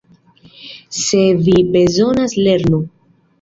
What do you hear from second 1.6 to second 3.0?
bezonas lernu.